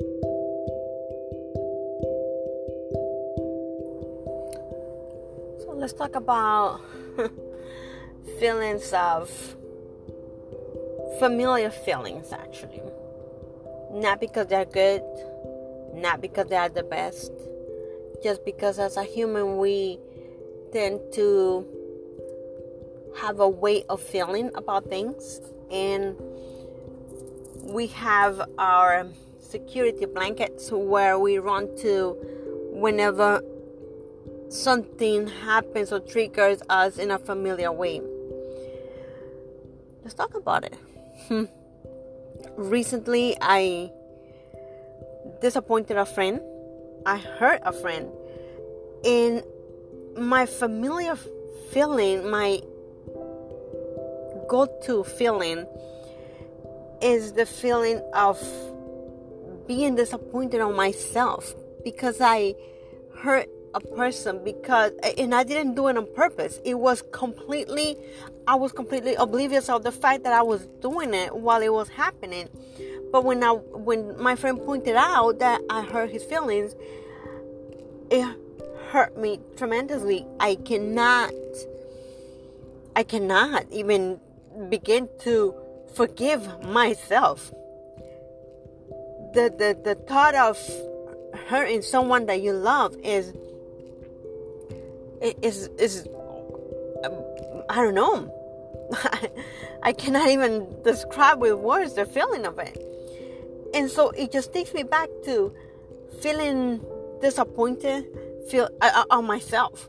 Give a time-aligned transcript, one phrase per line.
[0.00, 0.06] So
[5.76, 6.80] let's talk about
[8.40, 9.30] feelings of
[11.20, 12.82] familiar feelings actually.
[13.92, 15.02] Not because they're good,
[15.94, 17.30] not because they are the best,
[18.20, 20.00] just because as a human we
[20.72, 21.64] tend to
[23.18, 25.40] have a way of feeling about things
[25.70, 26.16] and
[27.62, 29.06] we have our
[29.54, 32.18] security blankets where we run to
[32.72, 33.40] whenever
[34.48, 38.00] something happens or triggers us in a familiar way.
[40.02, 40.74] Let's talk about it.
[41.28, 41.44] Hmm.
[42.56, 43.92] Recently, I
[45.40, 46.40] disappointed a friend.
[47.06, 48.10] I hurt a friend.
[49.04, 49.44] And
[50.18, 51.16] my familiar
[51.70, 52.60] feeling, my
[54.48, 55.64] go to feeling,
[57.00, 58.36] is the feeling of
[59.66, 61.54] being disappointed on myself
[61.84, 62.54] because I
[63.18, 66.60] hurt a person because and I didn't do it on purpose.
[66.64, 67.96] It was completely
[68.46, 71.88] I was completely oblivious of the fact that I was doing it while it was
[71.88, 72.48] happening.
[73.10, 76.74] But when I when my friend pointed out that I hurt his feelings,
[78.10, 78.24] it
[78.90, 80.26] hurt me tremendously.
[80.38, 81.32] I cannot
[82.94, 84.20] I cannot even
[84.68, 85.54] begin to
[85.94, 87.52] forgive myself.
[89.34, 90.58] The the, the thought of
[91.48, 93.32] hurting someone that you love is
[95.20, 96.06] is is
[97.68, 98.30] I don't know.
[99.82, 102.78] I cannot even describe with words the feeling of it.
[103.74, 105.52] And so it just takes me back to
[106.20, 106.80] feeling
[107.20, 108.06] disappointed,
[108.48, 109.88] feel uh, uh on myself.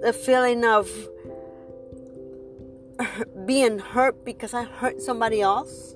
[0.00, 0.90] The feeling of
[3.46, 5.94] being hurt because I hurt somebody else.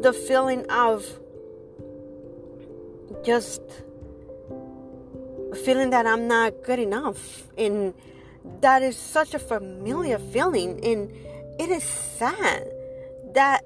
[0.00, 1.06] The feeling of
[3.24, 3.62] just
[5.64, 7.48] feeling that I'm not good enough.
[7.58, 7.94] And
[8.60, 10.84] that is such a familiar feeling.
[10.84, 11.10] And
[11.58, 12.66] it is sad
[13.34, 13.64] that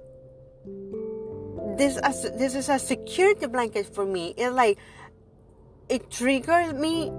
[1.76, 2.00] this,
[2.36, 4.34] this is a security blanket for me.
[4.36, 4.78] It's like,
[5.88, 7.12] it triggers me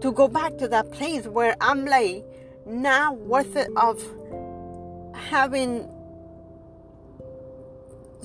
[0.00, 2.24] to go back to that place where I'm like
[2.66, 4.02] not worth it of
[5.14, 5.88] having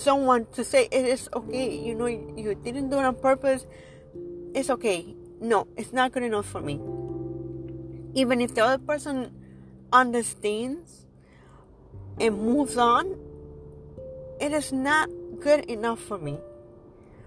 [0.01, 3.65] someone to say it is okay you know you didn't do it on purpose
[4.53, 6.79] it's okay no, it's not good enough for me.
[8.13, 9.33] Even if the other person
[9.91, 11.07] understands
[12.19, 13.17] and moves on,
[14.39, 16.37] it is not good enough for me.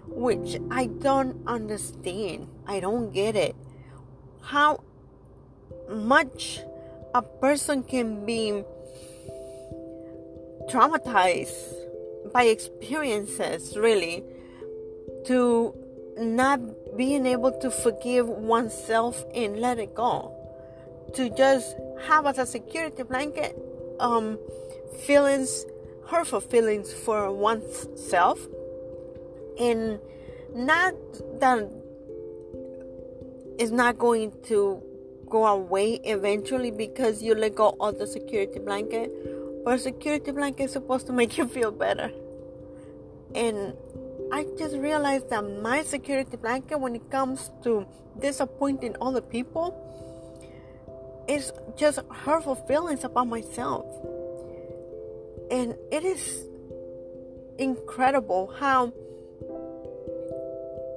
[0.06, 2.46] Which I don't understand.
[2.68, 3.56] I don't get it.
[4.40, 4.84] How
[5.90, 6.60] much
[7.14, 8.62] a person can be
[10.70, 11.83] traumatized
[12.34, 14.24] by experiences, really,
[15.24, 15.72] to
[16.18, 16.60] not
[16.96, 20.32] being able to forgive oneself and let it go.
[21.14, 23.56] To just have as a security blanket
[24.00, 24.36] um,
[25.06, 25.64] feelings,
[26.08, 28.40] hurtful feelings for oneself,
[29.58, 30.00] and
[30.52, 30.94] not
[31.38, 31.70] that
[33.60, 34.82] it's not going to
[35.28, 39.12] go away eventually because you let go of the security blanket.
[39.64, 42.10] But a security blanket is supposed to make you feel better.
[43.34, 43.74] And
[44.32, 47.86] I just realized that my security blanket when it comes to
[48.20, 49.80] disappointing other people
[51.28, 53.86] is just hurtful feelings about myself.
[55.50, 56.46] And it is
[57.58, 58.92] incredible how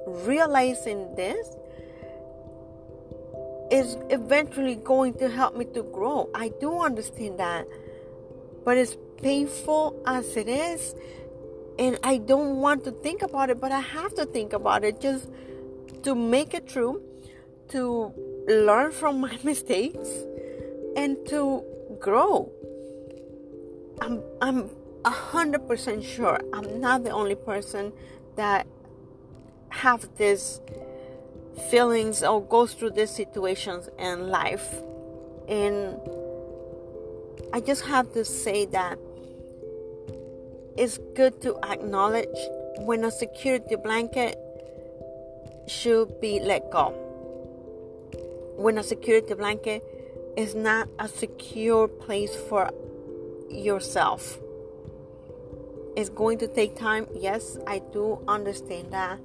[0.06, 1.56] realizing this
[3.70, 6.30] is eventually going to help me to grow.
[6.34, 7.66] I do understand that.
[8.64, 10.94] But as painful as it is,
[11.78, 15.00] and I don't want to think about it, but I have to think about it
[15.00, 15.28] just
[16.02, 17.02] to make it true,
[17.68, 18.12] to
[18.48, 20.08] learn from my mistakes,
[20.96, 21.62] and to
[22.00, 22.50] grow.
[24.00, 24.70] I'm I'm
[25.04, 27.92] a hundred percent sure I'm not the only person
[28.36, 28.66] that
[29.70, 30.60] have these
[31.70, 34.82] feelings or goes through these situations in life,
[35.48, 35.98] and
[37.52, 38.98] I just have to say that
[40.78, 42.38] it's good to acknowledge
[42.78, 44.38] when a security blanket
[45.66, 46.90] should be let go.
[48.56, 49.82] When a security blanket
[50.36, 52.70] is not a secure place for
[53.50, 54.38] yourself.
[55.96, 57.08] It's going to take time.
[57.12, 59.18] Yes, I do understand that.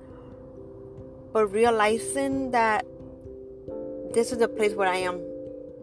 [1.33, 2.83] But realizing that
[4.11, 5.21] this is the place where I am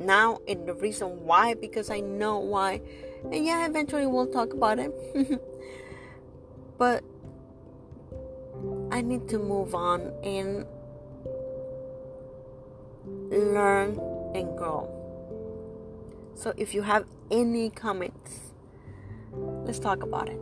[0.00, 2.81] now and the reason why, because I know why.
[3.25, 4.93] And yeah, eventually we'll talk about it.
[6.81, 7.05] But
[8.90, 10.64] I need to move on and
[13.31, 14.00] learn
[14.34, 14.88] and grow.
[16.34, 18.52] So if you have any comments,
[19.67, 20.40] let's talk about it.